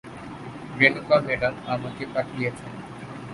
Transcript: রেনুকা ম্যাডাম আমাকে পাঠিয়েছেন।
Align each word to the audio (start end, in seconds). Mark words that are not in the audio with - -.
রেনুকা 0.79 1.17
ম্যাডাম 1.25 1.53
আমাকে 1.67 2.03
পাঠিয়েছেন। 2.13 2.71